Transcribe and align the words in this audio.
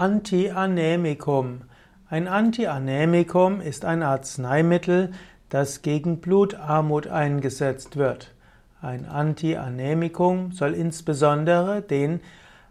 Antianämikum. 0.00 1.60
Ein 2.08 2.26
Antianämikum 2.26 3.60
ist 3.60 3.84
ein 3.84 4.02
Arzneimittel, 4.02 5.12
das 5.50 5.82
gegen 5.82 6.22
Blutarmut 6.22 7.06
eingesetzt 7.06 7.98
wird. 7.98 8.32
Ein 8.80 9.04
Antianämikum 9.04 10.52
soll 10.52 10.72
insbesondere 10.72 11.82
den 11.82 12.20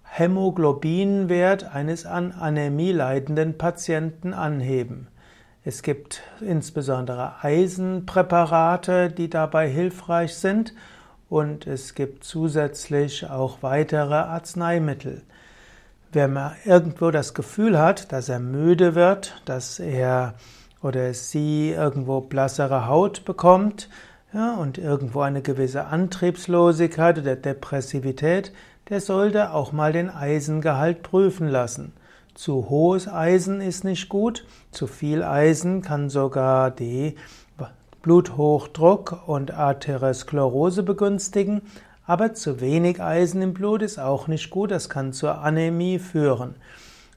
Hämoglobinwert 0.05 1.75
eines 1.75 2.07
an 2.07 2.31
Anämie 2.31 2.93
leidenden 2.93 3.59
Patienten 3.59 4.33
anheben. 4.33 5.07
Es 5.63 5.83
gibt 5.83 6.23
insbesondere 6.41 7.43
Eisenpräparate, 7.43 9.11
die 9.11 9.29
dabei 9.29 9.69
hilfreich 9.69 10.33
sind, 10.33 10.73
und 11.29 11.67
es 11.67 11.93
gibt 11.93 12.23
zusätzlich 12.23 13.29
auch 13.29 13.59
weitere 13.61 14.15
Arzneimittel. 14.15 15.21
Wer 16.11 16.53
irgendwo 16.65 17.11
das 17.11 17.35
Gefühl 17.35 17.77
hat, 17.77 18.11
dass 18.11 18.29
er 18.29 18.39
müde 18.39 18.95
wird, 18.95 19.41
dass 19.45 19.79
er 19.79 20.33
oder 20.81 21.13
sie 21.13 21.69
irgendwo 21.69 22.21
blassere 22.21 22.87
Haut 22.87 23.25
bekommt 23.25 23.89
ja, 24.33 24.55
und 24.55 24.77
irgendwo 24.77 25.21
eine 25.21 25.41
gewisse 25.41 25.85
Antriebslosigkeit 25.85 27.19
oder 27.19 27.35
Depressivität, 27.35 28.53
der 28.89 29.01
sollte 29.01 29.53
auch 29.53 29.71
mal 29.71 29.93
den 29.93 30.09
Eisengehalt 30.09 31.03
prüfen 31.03 31.47
lassen. 31.47 31.93
Zu 32.33 32.69
hohes 32.69 33.07
Eisen 33.07 33.61
ist 33.61 33.83
nicht 33.83 34.09
gut, 34.09 34.45
zu 34.71 34.87
viel 34.87 35.23
Eisen 35.23 35.81
kann 35.81 36.09
sogar 36.09 36.71
die 36.71 37.15
Bluthochdruck 38.01 39.27
und 39.27 39.51
Arteriosklerose 39.51 40.83
begünstigen, 40.83 41.61
aber 42.09 42.33
zu 42.33 42.59
wenig 42.59 43.03
Eisen 43.03 43.43
im 43.43 43.53
Blut 43.53 43.83
ist 43.83 43.99
auch 43.99 44.27
nicht 44.27 44.49
gut, 44.49 44.71
das 44.71 44.89
kann 44.89 45.13
zur 45.13 45.43
Anämie 45.43 45.99
führen. 45.99 46.55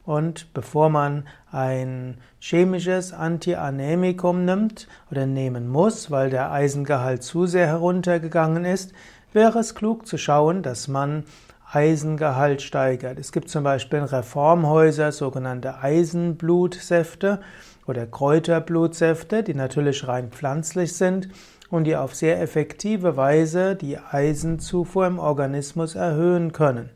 Und 0.04 0.52
bevor 0.52 0.90
man 0.90 1.26
ein 1.50 2.18
chemisches 2.40 3.14
Antianämikum 3.14 4.44
nimmt 4.44 4.88
oder 5.10 5.24
nehmen 5.24 5.66
muss, 5.66 6.10
weil 6.10 6.28
der 6.28 6.52
Eisengehalt 6.52 7.22
zu 7.22 7.46
sehr 7.46 7.68
heruntergegangen 7.68 8.66
ist, 8.66 8.92
wäre 9.32 9.60
es 9.60 9.74
klug 9.74 10.06
zu 10.06 10.18
schauen, 10.18 10.62
dass 10.62 10.88
man 10.88 11.24
Eisengehalt 11.72 12.60
steigert. 12.60 13.18
Es 13.18 13.32
gibt 13.32 13.48
zum 13.48 13.64
Beispiel 13.64 14.00
in 14.00 14.04
Reformhäuser 14.04 15.10
sogenannte 15.10 15.78
Eisenblutsäfte 15.78 17.40
oder 17.86 18.06
Kräuterblutsäfte, 18.06 19.42
die 19.42 19.54
natürlich 19.54 20.06
rein 20.06 20.30
pflanzlich 20.30 20.94
sind 20.94 21.28
und 21.70 21.84
die 21.84 21.96
auf 21.96 22.14
sehr 22.14 22.40
effektive 22.42 23.16
Weise 23.16 23.74
die 23.74 23.98
Eisenzufuhr 23.98 25.06
im 25.06 25.18
Organismus 25.18 25.94
erhöhen 25.94 26.52
können. 26.52 26.90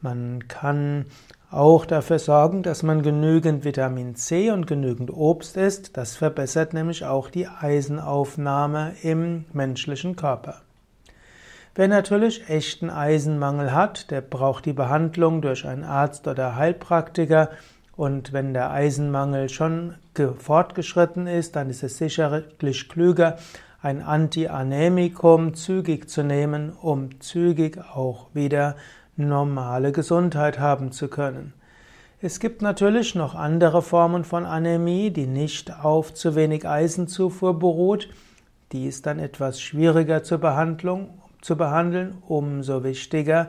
Man 0.00 0.48
kann 0.48 1.04
auch 1.50 1.84
dafür 1.84 2.18
sorgen, 2.18 2.62
dass 2.62 2.82
man 2.82 3.02
genügend 3.02 3.64
Vitamin 3.64 4.14
C 4.14 4.50
und 4.50 4.66
genügend 4.66 5.10
Obst 5.10 5.56
isst. 5.56 5.96
Das 5.96 6.16
verbessert 6.16 6.72
nämlich 6.72 7.04
auch 7.04 7.30
die 7.30 7.48
Eisenaufnahme 7.48 8.94
im 9.02 9.44
menschlichen 9.52 10.16
Körper. 10.16 10.62
Wer 11.78 11.86
natürlich 11.86 12.50
echten 12.50 12.90
Eisenmangel 12.90 13.72
hat, 13.72 14.10
der 14.10 14.20
braucht 14.20 14.66
die 14.66 14.72
Behandlung 14.72 15.40
durch 15.42 15.64
einen 15.64 15.84
Arzt 15.84 16.26
oder 16.26 16.56
Heilpraktiker. 16.56 17.50
Und 17.94 18.32
wenn 18.32 18.52
der 18.52 18.72
Eisenmangel 18.72 19.48
schon 19.48 19.94
fortgeschritten 20.38 21.28
ist, 21.28 21.54
dann 21.54 21.70
ist 21.70 21.84
es 21.84 21.96
sicherlich 21.96 22.88
klüger, 22.88 23.36
ein 23.80 24.02
Antianämikum 24.02 25.54
zügig 25.54 26.10
zu 26.10 26.24
nehmen, 26.24 26.72
um 26.72 27.20
zügig 27.20 27.78
auch 27.94 28.26
wieder 28.34 28.74
normale 29.14 29.92
Gesundheit 29.92 30.58
haben 30.58 30.90
zu 30.90 31.06
können. 31.06 31.52
Es 32.20 32.40
gibt 32.40 32.60
natürlich 32.60 33.14
noch 33.14 33.36
andere 33.36 33.82
Formen 33.82 34.24
von 34.24 34.46
Anämie, 34.46 35.10
die 35.10 35.28
nicht 35.28 35.72
auf 35.72 36.12
zu 36.12 36.34
wenig 36.34 36.66
Eisenzufuhr 36.66 37.56
beruht. 37.56 38.08
Die 38.72 38.88
ist 38.88 39.06
dann 39.06 39.20
etwas 39.20 39.60
schwieriger 39.60 40.24
zur 40.24 40.38
Behandlung, 40.38 41.10
zu 41.40 41.56
behandeln, 41.56 42.18
umso 42.26 42.84
wichtiger 42.84 43.48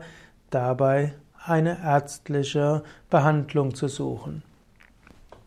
dabei 0.50 1.14
eine 1.44 1.82
ärztliche 1.82 2.82
Behandlung 3.08 3.74
zu 3.74 3.88
suchen. 3.88 4.42